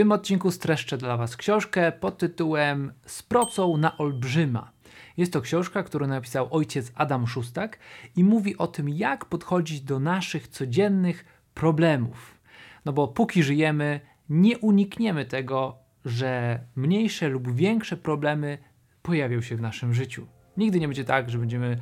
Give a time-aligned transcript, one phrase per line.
[0.00, 4.72] tym odcinku streszczę dla Was książkę pod tytułem Z procą na olbrzyma.
[5.16, 7.78] Jest to książka, którą napisał ojciec Adam Szustak
[8.16, 11.24] i mówi o tym, jak podchodzić do naszych codziennych
[11.54, 12.38] problemów.
[12.84, 18.58] No bo póki żyjemy, nie unikniemy tego, że mniejsze lub większe problemy
[19.02, 20.26] pojawią się w naszym życiu.
[20.56, 21.78] Nigdy nie będzie tak, że będziemy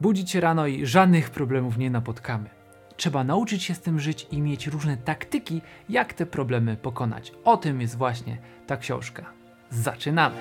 [0.00, 2.61] budzić się rano i żadnych problemów nie napotkamy.
[3.02, 7.32] Trzeba nauczyć się z tym żyć i mieć różne taktyki, jak te problemy pokonać.
[7.44, 9.26] O tym jest właśnie ta książka.
[9.70, 10.36] Zaczynamy!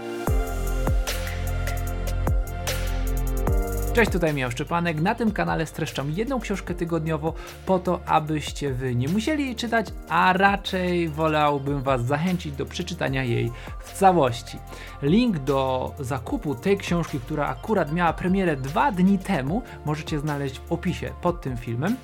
[3.94, 5.02] Cześć, tutaj Miał Szczepanek.
[5.02, 7.34] Na tym kanale streszczam jedną książkę tygodniowo
[7.66, 13.24] po to, abyście wy nie musieli jej czytać, a raczej wolałbym was zachęcić do przeczytania
[13.24, 14.58] jej w całości.
[15.02, 20.72] Link do zakupu tej książki, która akurat miała premierę dwa dni temu, możecie znaleźć w
[20.72, 21.96] opisie pod tym filmem.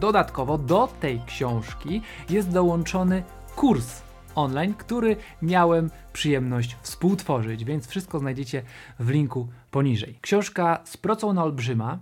[0.00, 3.22] Dodatkowo do tej książki jest dołączony
[3.56, 4.02] kurs
[4.34, 8.62] online, który miałem przyjemność współtworzyć, więc wszystko znajdziecie
[8.98, 10.18] w linku poniżej.
[10.20, 11.98] Książka z procą na olbrzyma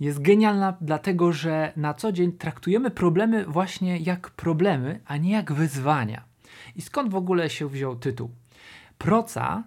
[0.00, 5.52] jest genialna, dlatego że na co dzień traktujemy problemy właśnie jak problemy, a nie jak
[5.52, 6.24] wyzwania.
[6.76, 8.30] I skąd w ogóle się wziął tytuł?
[8.98, 9.64] Proca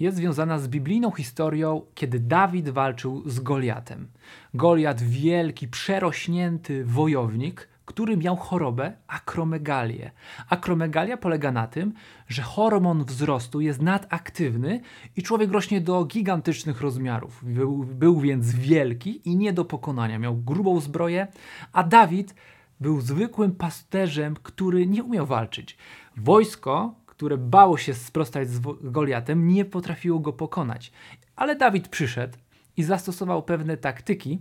[0.00, 4.08] jest związana z biblijną historią, kiedy Dawid walczył z Goliatem.
[4.54, 10.10] Goliat, wielki, przerośnięty wojownik, który miał chorobę akromegalię.
[10.48, 11.92] Akromegalia polega na tym,
[12.28, 14.80] że hormon wzrostu jest nadaktywny
[15.16, 17.44] i człowiek rośnie do gigantycznych rozmiarów.
[17.44, 20.18] Był, był więc wielki i nie do pokonania.
[20.18, 21.26] Miał grubą zbroję,
[21.72, 22.34] a Dawid
[22.80, 25.76] był zwykłym pasterzem, który nie umiał walczyć.
[26.16, 30.92] Wojsko, które bało się sprostać z Goliatem, nie potrafiło go pokonać.
[31.36, 32.38] Ale Dawid przyszedł
[32.76, 34.38] i zastosował pewne taktyki,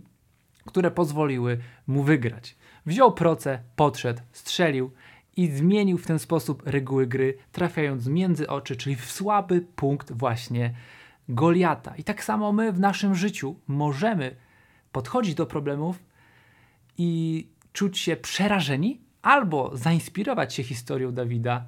[0.66, 1.58] które pozwoliły
[1.88, 2.56] mu wygrać.
[2.86, 4.92] Wziął proce, podszedł, strzelił
[5.38, 10.74] i zmienił w ten sposób reguły gry, trafiając między oczy, czyli w słaby punkt właśnie
[11.30, 11.96] Goliata.
[11.96, 14.36] I tak samo my w naszym życiu możemy
[14.92, 16.04] podchodzić do problemów
[16.98, 21.66] i czuć się przerażeni, albo zainspirować się historią Dawida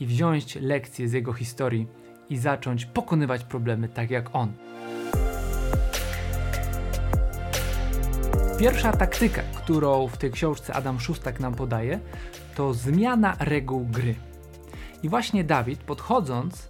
[0.00, 1.86] i wziąć lekcje z jego historii
[2.30, 4.52] i zacząć pokonywać problemy tak jak on.
[8.58, 12.00] Pierwsza taktyka, którą w tej książce Adam Szustak nam podaje,
[12.54, 14.14] to zmiana reguł gry.
[15.02, 16.68] I właśnie Dawid, podchodząc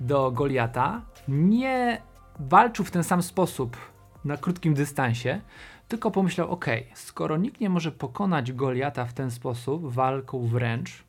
[0.00, 2.02] do Goliata, nie
[2.38, 3.76] walczył w ten sam sposób
[4.24, 5.40] na krótkim dystansie,
[5.88, 11.04] tylko pomyślał: OK, skoro nikt nie może pokonać Goliata w ten sposób, walką wręcz,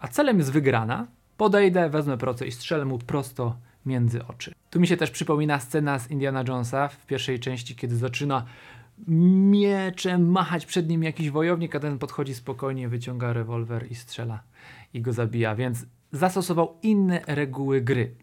[0.00, 4.54] a celem jest wygrana, podejdę, wezmę proces i strzelę mu prosto między oczy.
[4.70, 8.44] Tu mi się też przypomina scena z Indiana Jonesa w pierwszej części, kiedy zaczyna
[9.08, 14.42] mieczem machać przed nim jakiś wojownik, a ten podchodzi spokojnie, wyciąga rewolwer i strzela
[14.94, 18.14] i go zabija, więc zastosował inne reguły gry.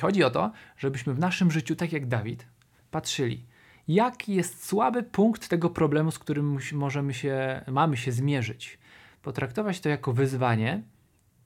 [0.00, 2.46] Chodzi o to, żebyśmy w naszym życiu, tak jak Dawid,
[2.90, 3.46] patrzyli,
[3.88, 8.78] jaki jest słaby punkt tego problemu, z którym możemy się, mamy się zmierzyć.
[9.22, 10.82] Potraktować to jako wyzwanie,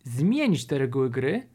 [0.04, 1.54] zmienić te reguły gry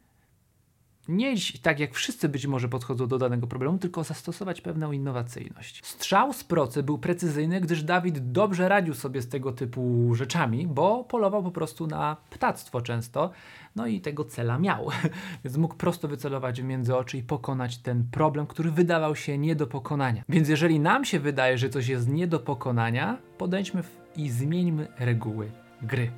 [1.10, 5.86] nie tak jak wszyscy być może podchodzą do danego problemu, tylko zastosować pewną innowacyjność.
[5.86, 11.04] Strzał z procy był precyzyjny, gdyż Dawid dobrze radził sobie z tego typu rzeczami, bo
[11.04, 13.32] polował po prostu na ptactwo często,
[13.76, 14.90] no i tego cela miał,
[15.44, 19.68] więc mógł prosto wycelować między oczy i pokonać ten problem, który wydawał się nie do
[19.68, 20.24] pokonania.
[20.30, 23.84] Więc jeżeli nam się wydaje, że coś jest nie do pokonania, podejdźmy
[24.16, 25.52] i zmieńmy reguły
[25.82, 26.12] gry.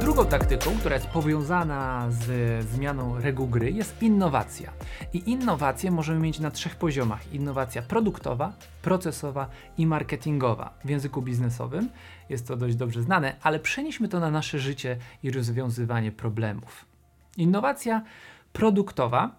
[0.00, 4.70] Drugą taktyką, która jest powiązana z zmianą reguł gry, jest innowacja.
[5.12, 9.48] I innowacje możemy mieć na trzech poziomach: innowacja produktowa, procesowa
[9.78, 10.78] i marketingowa.
[10.84, 11.88] W języku biznesowym
[12.28, 16.84] jest to dość dobrze znane, ale przenieśmy to na nasze życie i rozwiązywanie problemów.
[17.36, 18.02] Innowacja
[18.52, 19.30] produktowa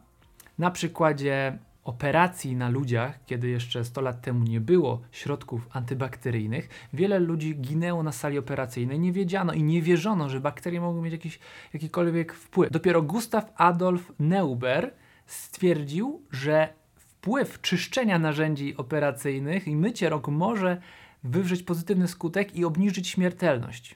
[0.57, 7.19] na przykładzie operacji na ludziach, kiedy jeszcze 100 lat temu nie było środków antybakteryjnych, wiele
[7.19, 8.99] ludzi ginęło na sali operacyjnej.
[8.99, 11.39] Nie wiedziano i nie wierzono, że bakterie mogą mieć jakiś,
[11.73, 12.71] jakikolwiek wpływ.
[12.71, 14.93] Dopiero Gustav Adolf Neuber
[15.25, 20.81] stwierdził, że wpływ czyszczenia narzędzi operacyjnych i mycie rąk może
[21.23, 23.95] wywrzeć pozytywny skutek i obniżyć śmiertelność.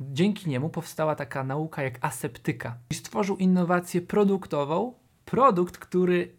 [0.00, 2.78] Dzięki niemu powstała taka nauka jak aseptyka.
[2.90, 4.94] I stworzył innowację produktową,
[5.24, 6.35] produkt, który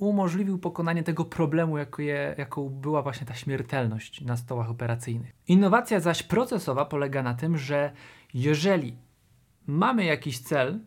[0.00, 5.32] umożliwił pokonanie tego problemu, je, jaką była właśnie ta śmiertelność na stołach operacyjnych.
[5.48, 7.92] Innowacja zaś procesowa polega na tym, że
[8.34, 8.96] jeżeli
[9.66, 10.80] mamy jakiś cel,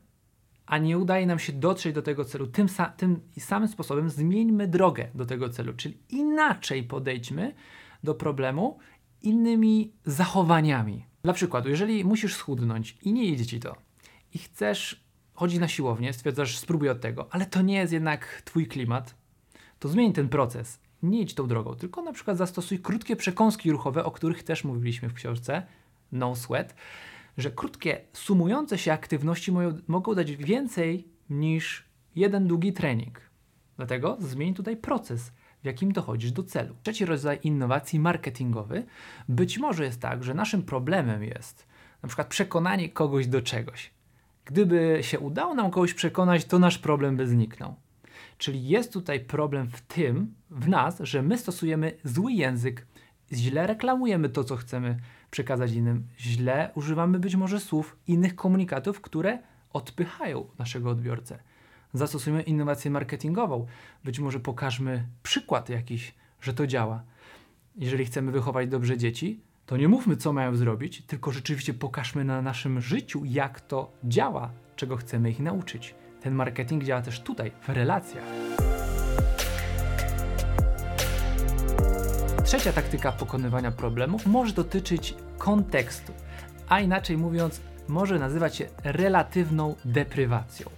[0.66, 4.68] a nie udaje nam się dotrzeć do tego celu tym, sa tym samym sposobem, zmieńmy
[4.68, 7.54] drogę do tego celu, czyli inaczej podejdźmy
[8.04, 8.78] do problemu
[9.22, 11.06] innymi zachowaniami.
[11.24, 13.76] Dla przykładu, jeżeli musisz schudnąć i nie idzie ci to
[14.34, 15.03] i chcesz
[15.34, 19.16] chodzić na siłownię, stwierdzasz, spróbuj od tego, ale to nie jest jednak twój klimat,
[19.80, 20.80] to zmień ten proces.
[21.04, 25.10] Nie idź tą drogą, tylko na przykład zastosuj krótkie przekąski ruchowe, o których też mówiliśmy
[25.10, 25.64] w książce
[26.12, 26.76] No Sweat,
[27.38, 29.52] że krótkie, sumujące się aktywności
[29.88, 31.84] mogą dać więcej niż
[32.16, 33.22] jeden długi trening.
[33.78, 35.32] Dlatego zmień tutaj proces,
[35.62, 36.76] w jakim dochodzisz do celu.
[36.84, 38.84] Trzeci rodzaj innowacji marketingowy
[39.30, 41.68] być może jest tak, że naszym problemem jest
[42.02, 43.93] na przykład przekonanie kogoś do czegoś.
[44.46, 47.76] Gdyby się udało nam kogoś przekonać, to nasz problem by zniknął.
[48.38, 52.86] Czyli jest tutaj problem w tym, w nas, że my stosujemy zły język,
[53.32, 55.00] źle reklamujemy to, co chcemy
[55.32, 59.40] przekazać innym, źle używamy być może słów, innych komunikatów, które
[59.74, 61.40] odpychają naszego odbiorcę.
[61.94, 63.66] Zastosujmy innowację marketingową,
[64.04, 67.04] być może pokażmy przykład jakiś, że to działa.
[67.76, 72.42] Jeżeli chcemy wychować dobrze dzieci, to nie mówmy, co mają zrobić, tylko rzeczywiście pokażmy na
[72.42, 75.96] naszym życiu, jak to działa, czego chcemy ich nauczyć.
[76.22, 78.24] Ten marketing działa też tutaj, w relacjach.
[82.44, 86.14] Trzecia taktyka pokonywania problemów może dotyczyć kontekstu,
[86.70, 90.70] a inaczej mówiąc, może nazywać się relatywną deprywacją.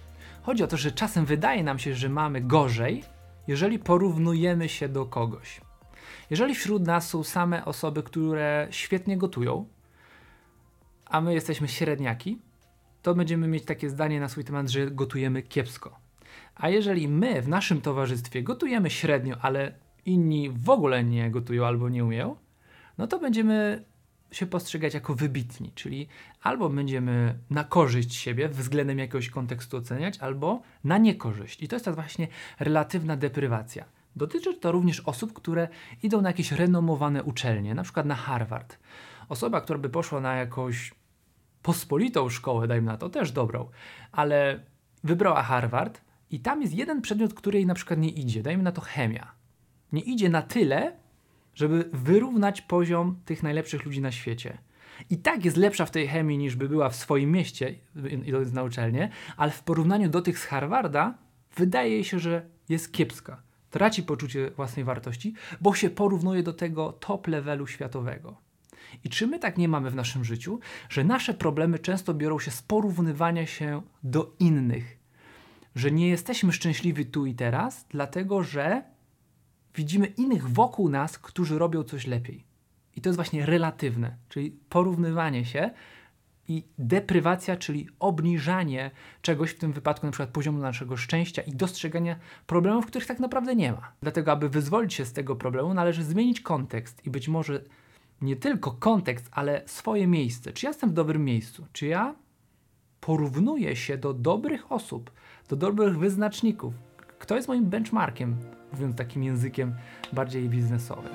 [0.42, 3.04] Chodzi o to, że czasem wydaje nam się, że mamy gorzej,
[3.46, 5.65] jeżeli porównujemy się do kogoś.
[6.30, 9.68] Jeżeli wśród nas są same osoby, które świetnie gotują,
[11.06, 12.38] a my jesteśmy średniaki,
[13.02, 16.00] to będziemy mieć takie zdanie na swój temat, że gotujemy kiepsko.
[16.54, 19.74] A jeżeli my w naszym towarzystwie gotujemy średnio, ale
[20.04, 22.36] inni w ogóle nie gotują albo nie umieją,
[22.98, 23.84] no to będziemy
[24.30, 26.08] się postrzegać jako wybitni, czyli
[26.42, 31.62] albo będziemy na korzyść siebie względem jakiegoś kontekstu oceniać, albo na niekorzyść.
[31.62, 32.28] I to jest ta właśnie
[32.60, 33.84] relatywna deprywacja.
[34.16, 35.68] Dotyczy to również osób, które
[36.02, 38.78] idą na jakieś renomowane uczelnie, na przykład na Harvard.
[39.28, 40.94] Osoba, która by poszła na jakąś
[41.62, 43.68] pospolitą szkołę, dajmy na to, też dobrą,
[44.12, 44.60] ale
[45.04, 48.72] wybrała Harvard i tam jest jeden przedmiot, który jej na przykład nie idzie, dajmy na
[48.72, 49.32] to chemia.
[49.92, 50.96] Nie idzie na tyle,
[51.54, 54.58] żeby wyrównać poziom tych najlepszych ludzi na świecie.
[55.10, 57.74] I tak jest lepsza w tej chemii niż by była w swoim mieście,
[58.24, 61.18] idąc na uczelnię, ale w porównaniu do tych z Harvarda
[61.56, 63.45] wydaje się, że jest kiepska.
[63.70, 68.36] Traci poczucie własnej wartości, bo się porównuje do tego top levelu światowego.
[69.04, 72.50] I czy my tak nie mamy w naszym życiu, że nasze problemy często biorą się
[72.50, 74.98] z porównywania się do innych?
[75.74, 78.82] Że nie jesteśmy szczęśliwi tu i teraz, dlatego że
[79.74, 82.46] widzimy innych wokół nas, którzy robią coś lepiej.
[82.96, 85.70] I to jest właśnie relatywne, czyli porównywanie się
[86.48, 88.90] i deprywacja, czyli obniżanie
[89.22, 92.16] czegoś, w tym wypadku na przykład poziomu naszego szczęścia i dostrzegania
[92.46, 93.92] problemów, których tak naprawdę nie ma.
[94.02, 97.64] Dlatego, aby wyzwolić się z tego problemu, należy zmienić kontekst i być może
[98.20, 100.52] nie tylko kontekst, ale swoje miejsce.
[100.52, 101.66] Czy ja jestem w dobrym miejscu?
[101.72, 102.14] Czy ja
[103.00, 105.10] porównuję się do dobrych osób,
[105.48, 106.74] do dobrych wyznaczników?
[107.18, 108.36] Kto jest moim benchmarkiem?
[108.72, 109.74] mówiąc takim językiem
[110.12, 111.12] bardziej biznesowym.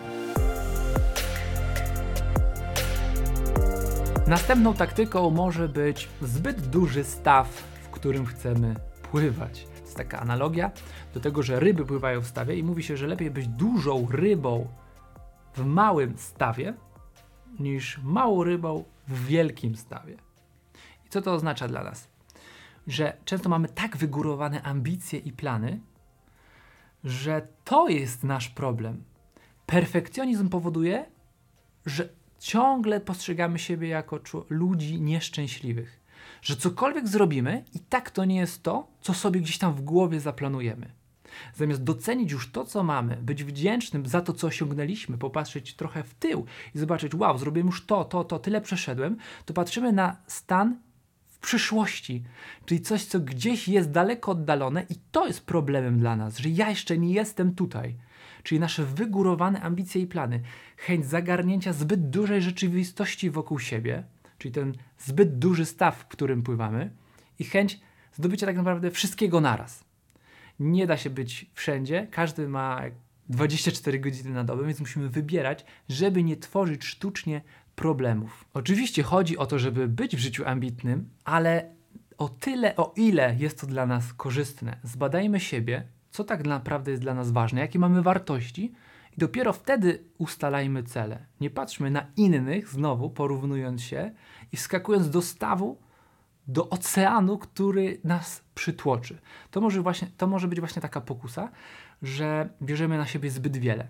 [4.31, 7.47] Następną taktyką może być zbyt duży staw,
[7.83, 8.75] w którym chcemy
[9.11, 9.63] pływać.
[9.63, 10.71] To jest taka analogia
[11.13, 14.67] do tego, że ryby pływają w stawie i mówi się, że lepiej być dużą rybą
[15.55, 16.73] w małym stawie
[17.59, 20.17] niż małą rybą w wielkim stawie.
[21.05, 22.07] I co to oznacza dla nas?
[22.87, 25.79] Że często mamy tak wygórowane ambicje i plany,
[27.03, 29.03] że to jest nasz problem.
[29.65, 31.05] Perfekcjonizm powoduje,
[31.85, 34.19] że ciągle postrzegamy siebie jako
[34.49, 35.99] ludzi nieszczęśliwych.
[36.41, 40.19] Że cokolwiek zrobimy, i tak to nie jest to, co sobie gdzieś tam w głowie
[40.19, 40.91] zaplanujemy.
[41.55, 46.13] Zamiast docenić już to, co mamy, być wdzięcznym za to, co osiągnęliśmy, popatrzeć trochę w
[46.13, 46.45] tył
[46.75, 50.77] i zobaczyć, wow, zrobiłem już to, to, to, tyle przeszedłem, to patrzymy na stan
[51.41, 52.23] przyszłości,
[52.65, 56.69] czyli coś, co gdzieś jest daleko oddalone i to jest problemem dla nas, że ja
[56.69, 57.95] jeszcze nie jestem tutaj.
[58.43, 60.41] Czyli nasze wygórowane ambicje i plany,
[60.77, 64.03] chęć zagarnięcia zbyt dużej rzeczywistości wokół siebie,
[64.37, 66.89] czyli ten zbyt duży staw, w którym pływamy,
[67.39, 67.79] i chęć
[68.13, 69.83] zdobycia tak naprawdę wszystkiego naraz.
[70.59, 72.81] Nie da się być wszędzie, każdy ma
[73.29, 77.41] 24 godziny na dobę, więc musimy wybierać, żeby nie tworzyć sztucznie
[77.75, 78.45] problemów.
[78.53, 81.69] Oczywiście chodzi o to, żeby być w życiu ambitnym, ale
[82.17, 84.77] o tyle, o ile jest to dla nas korzystne.
[84.83, 88.73] Zbadajmy siebie, co tak naprawdę jest dla nas ważne, jakie mamy wartości,
[89.17, 91.25] i dopiero wtedy ustalajmy cele.
[91.39, 94.11] Nie patrzmy na innych, znowu porównując się
[94.51, 95.77] i wskakując do stawu,
[96.47, 99.21] do oceanu, który nas przytłoczy.
[99.51, 101.49] To może, właśnie, to może być właśnie taka pokusa,
[102.01, 103.87] że bierzemy na siebie zbyt wiele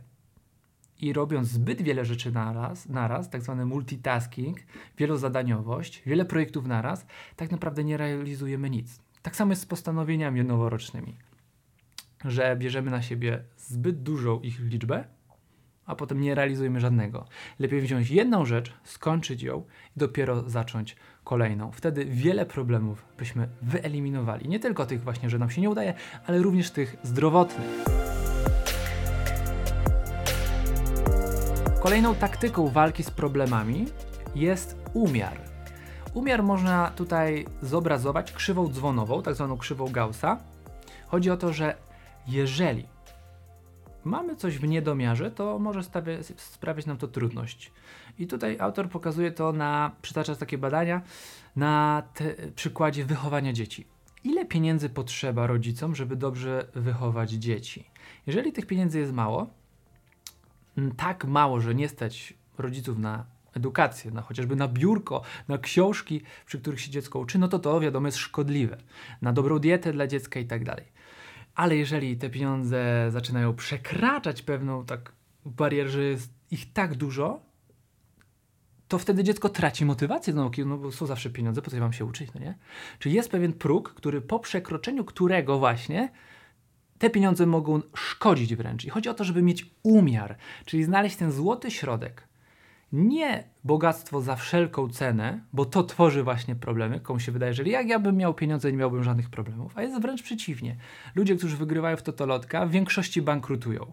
[1.02, 4.58] i robiąc zbyt wiele rzeczy naraz, naraz, tak zwany multitasking,
[4.98, 9.00] wielozadaniowość, wiele projektów naraz, tak naprawdę nie realizujemy nic.
[9.22, 11.18] Tak samo jest z postanowieniami noworocznymi,
[12.26, 15.04] że bierzemy na siebie zbyt dużą ich liczbę,
[15.86, 17.26] a potem nie realizujemy żadnego.
[17.60, 19.64] Lepiej wziąć jedną rzecz, skończyć ją
[19.96, 21.72] i dopiero zacząć kolejną.
[21.72, 24.50] Wtedy wiele problemów byśmy wyeliminowali.
[24.50, 25.94] Nie tylko tych właśnie, że nam się nie udaje,
[26.28, 27.68] ale również tych zdrowotnych.
[31.82, 33.86] Kolejną taktyką walki z problemami
[34.36, 35.38] jest umiar.
[36.14, 40.38] Umiar można tutaj zobrazować krzywą dzwonową, tak zwaną krzywą Gaussa.
[41.08, 41.76] Chodzi o to, że
[42.28, 42.88] jeżeli
[44.04, 45.82] mamy coś w niedomiarze, to może
[46.38, 47.72] sprawiać nam to trudność.
[48.20, 51.02] I tutaj autor pokazuje to na, przytacza takie badania,
[51.56, 52.04] na
[52.56, 53.88] przykładzie wychowania dzieci.
[54.24, 57.90] Ile pieniędzy potrzeba rodzicom, żeby dobrze wychować dzieci?
[58.28, 59.48] Jeżeli tych pieniędzy jest mało,
[60.98, 66.60] tak mało, że nie stać rodziców na edukację, na chociażby na biurko, na książki, przy
[66.62, 68.78] których się dziecko uczy, no to to wiadomo jest szkodliwe.
[69.22, 70.86] Na dobrą dietę dla dziecka i tak dalej.
[71.62, 75.12] Ale jeżeli te pieniądze zaczynają przekraczać pewną tak
[75.46, 77.42] barierę, że jest ich tak dużo,
[78.88, 81.94] to wtedy dziecko traci motywację do nauki, no bo są zawsze pieniądze, po co mam
[81.94, 82.58] się uczyć, no nie?
[83.00, 86.12] Czyli jest pewien próg, który po przekroczeniu którego właśnie
[86.98, 88.86] te pieniądze mogą szkodzić wręcz.
[88.86, 92.28] I chodzi o to, żeby mieć umiar, czyli znaleźć ten złoty środek.
[92.92, 97.00] Nie bogactwo za wszelką cenę, bo to tworzy właśnie problemy.
[97.00, 99.78] Komu się wydaje, że jak ja bym miał pieniądze, nie miałbym żadnych problemów.
[99.78, 100.78] A jest wręcz przeciwnie.
[101.16, 103.92] Ludzie, którzy wygrywają w totolotka, w większości bankrutują.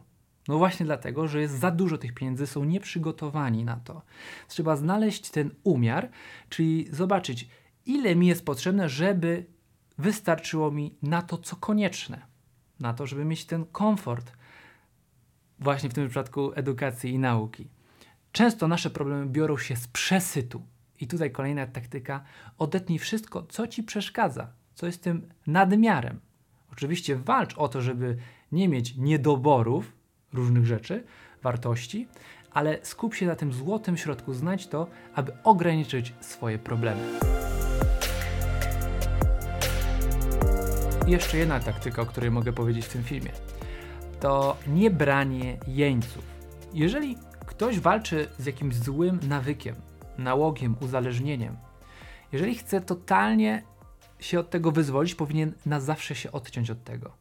[0.49, 4.03] No właśnie dlatego, że jest za dużo tych pieniędzy, są nieprzygotowani na to.
[4.49, 6.11] Trzeba znaleźć ten umiar,
[6.49, 7.49] czyli zobaczyć,
[7.87, 9.47] ile mi jest potrzebne, żeby
[9.99, 12.29] wystarczyło mi na to, co konieczne
[12.81, 14.33] na to, żeby mieć ten komfort,
[15.59, 17.69] właśnie w tym przypadku edukacji i nauki.
[18.33, 20.63] Często nasze problemy biorą się z przesytu.
[21.01, 22.25] I tutaj kolejna taktyka:
[22.59, 26.21] odetnij wszystko, co ci przeszkadza, co jest tym nadmiarem.
[26.73, 28.17] Oczywiście walcz o to, żeby
[28.53, 29.93] nie mieć niedoborów
[30.33, 31.05] różnych rzeczy,
[31.43, 32.09] wartości,
[32.51, 37.03] ale skup się na tym złotym środku, znajdź to, aby ograniczyć swoje problemy.
[41.07, 43.31] I jeszcze jedna taktyka, o której mogę powiedzieć w tym filmie.
[44.21, 46.25] To nie branie jeńców.
[46.75, 47.17] Jeżeli
[47.59, 49.75] ktoś walczy z jakimś złym nawykiem,
[50.19, 51.57] nałogiem, uzależnieniem,
[52.33, 53.63] jeżeli chce totalnie
[54.21, 57.13] się od tego wyzwolić, powinien na zawsze się odciąć od tego.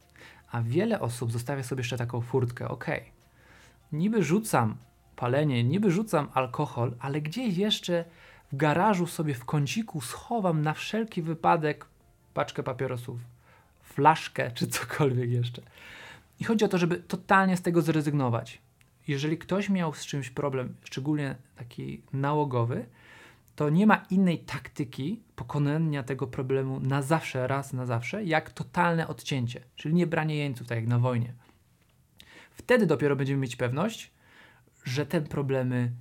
[0.51, 2.85] A wiele osób zostawia sobie jeszcze taką furtkę, ok,
[3.91, 4.77] niby rzucam
[5.15, 8.05] palenie, niby rzucam alkohol, ale gdzieś jeszcze
[8.51, 11.85] w garażu sobie w kąciku schowam na wszelki wypadek
[12.33, 13.19] paczkę papierosów,
[13.83, 15.61] flaszkę czy cokolwiek jeszcze.
[16.39, 18.66] I chodzi o to, żeby totalnie z tego zrezygnować.
[19.07, 22.85] Jeżeli ktoś miał z czymś problem, szczególnie taki nałogowy,
[23.55, 29.07] to nie ma innej taktyki pokonania tego problemu na zawsze, raz na zawsze, jak totalne
[29.07, 31.33] odcięcie, czyli nie branie jeńców, tak jak na wojnie.
[32.51, 34.11] Wtedy dopiero będziemy mieć pewność,
[34.83, 35.91] że te problemy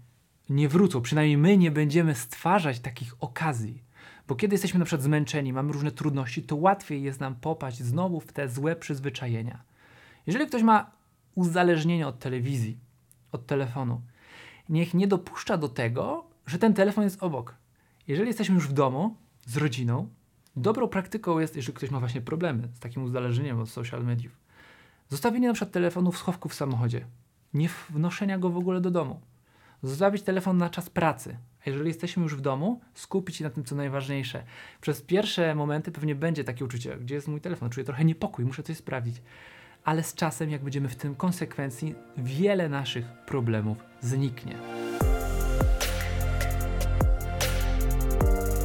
[0.49, 1.03] nie wrócą.
[1.03, 3.83] Przynajmniej my nie będziemy stwarzać takich okazji.
[4.29, 8.21] Bo kiedy jesteśmy na przykład zmęczeni, mamy różne trudności, to łatwiej jest nam popaść znowu
[8.21, 9.63] w te złe przyzwyczajenia.
[10.27, 10.91] Jeżeli ktoś ma
[11.35, 12.79] uzależnienie od telewizji,
[13.37, 14.01] od telefonu,
[14.69, 17.55] niech nie dopuszcza do tego, że ten telefon jest obok.
[18.09, 19.17] Jeżeli jesteśmy już w domu
[19.47, 20.09] z rodziną,
[20.57, 24.33] dobrą praktyką jest, jeżeli ktoś ma właśnie problemy z takim uzależnieniem od social mediów,
[25.09, 27.07] zostawienie na przykład telefonu w schowku w samochodzie,
[27.55, 29.21] nie wnoszenia go w ogóle do domu.
[29.83, 33.75] Zostawić telefon na czas pracy, jeżeli jesteśmy już w domu, skupić się na tym, co
[33.75, 34.45] najważniejsze.
[34.81, 38.63] Przez pierwsze momenty pewnie będzie takie uczucie, gdzie jest mój telefon, czuję trochę niepokój, muszę
[38.63, 39.23] coś sprawdzić.
[39.87, 44.57] Ale z czasem, jak będziemy w tym konsekwencji, wiele naszych problemów zniknie.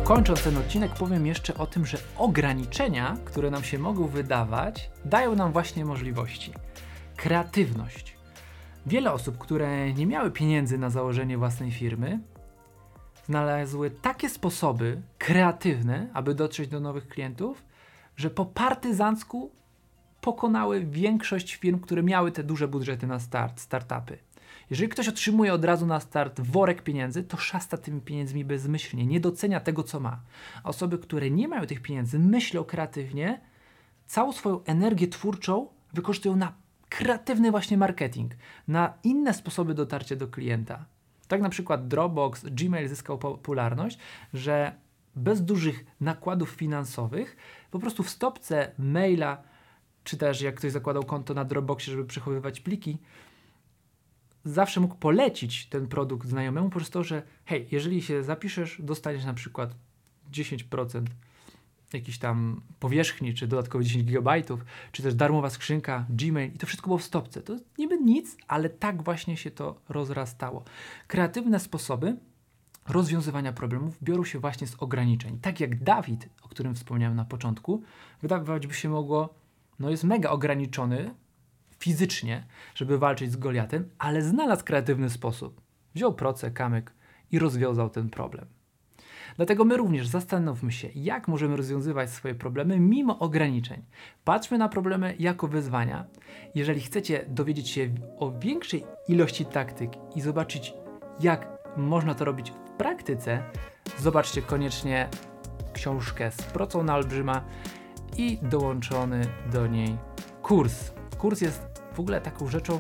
[0.04, 5.36] Kończąc ten odcinek, powiem jeszcze o tym, że ograniczenia, które nam się mogą wydawać, dają
[5.36, 6.54] nam właśnie możliwości.
[7.16, 8.18] Kreatywność.
[8.86, 12.20] Wiele osób, które nie miały pieniędzy na założenie własnej firmy,
[13.25, 17.63] znalazły takie sposoby kreatywne, aby dotrzeć do nowych klientów,
[18.18, 19.51] że po partyzancku
[20.22, 24.18] pokonały większość firm, które miały te duże budżety na start, startupy.
[24.70, 29.20] Jeżeli ktoś otrzymuje od razu na start worek pieniędzy, to szasta tymi pieniędzmi bezmyślnie, nie
[29.20, 30.20] docenia tego, co ma.
[30.63, 33.42] A osoby, które nie mają tych pieniędzy, myślą kreatywnie,
[34.08, 36.54] całą swoją energię twórczą wykorzystują na
[36.90, 38.32] kreatywny właśnie marketing,
[38.68, 40.86] na inne sposoby dotarcia do klienta.
[41.28, 43.98] Tak na przykład Dropbox, Gmail zyskał popularność,
[44.34, 44.75] że
[45.16, 47.38] bez dużych nakładów finansowych
[47.72, 49.44] po prostu w stopce maila,
[50.03, 52.98] czy też jak ktoś zakładał konto na Dropboxie, żeby przechowywać pliki,
[54.46, 59.34] zawsze mógł polecić ten produkt znajomemu poprzez to, że hej, jeżeli się zapiszesz, dostaniesz na
[59.34, 59.75] przykład
[60.31, 61.05] 10%
[61.93, 64.41] jakiejś tam powierzchni, czy dodatkowo 10 GB,
[64.91, 67.41] czy też darmowa skrzynka, Gmail i to wszystko było w stopce.
[67.41, 70.63] To niby nic, ale tak właśnie się to rozrastało.
[71.08, 72.17] Kreatywne sposoby
[72.88, 75.39] rozwiązywania problemów biorą się właśnie z ograniczeń.
[75.41, 77.84] Tak jak Dawid, o którym wspomniałem na początku,
[78.22, 79.41] wydawać by się mogło,
[79.82, 81.16] no jest mega ograniczony
[81.80, 82.46] fizycznie,
[82.76, 85.62] żeby walczyć z Goliatem, ale znalazł kreatywny sposób.
[85.96, 86.94] Wziął proce, kamyk
[87.32, 88.46] i rozwiązał ten problem.
[89.36, 93.84] Dlatego my również zastanówmy się, jak możemy rozwiązywać swoje problemy mimo ograniczeń.
[94.24, 96.06] Patrzmy na problemy jako wyzwania.
[96.56, 100.74] Jeżeli chcecie dowiedzieć się o większej ilości taktyk i zobaczyć,
[101.20, 101.48] jak
[101.78, 103.44] można to robić w praktyce,
[104.00, 105.10] zobaczcie koniecznie
[105.74, 107.46] książkę z procą na olbrzyma
[108.22, 109.98] i dołączony do niej
[110.42, 110.92] kurs.
[111.18, 112.80] Kurs jest w ogóle taką rzeczą,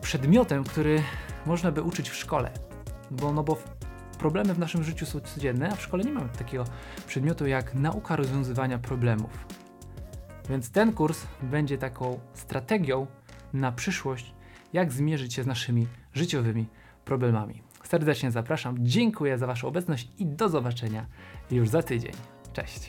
[0.00, 1.02] przedmiotem, który
[1.46, 2.50] można by uczyć w szkole.
[3.10, 3.58] Bo, no bo
[4.18, 6.64] problemy w naszym życiu są codzienne, a w szkole nie mamy takiego
[7.06, 9.46] przedmiotu jak nauka rozwiązywania problemów.
[10.48, 13.06] Więc ten kurs będzie taką strategią
[13.52, 14.34] na przyszłość,
[14.72, 16.66] jak zmierzyć się z naszymi życiowymi
[17.04, 17.62] problemami.
[17.84, 21.06] Serdecznie zapraszam, dziękuję za Waszą obecność i do zobaczenia
[21.50, 22.12] już za tydzień.
[22.52, 22.80] Cześć!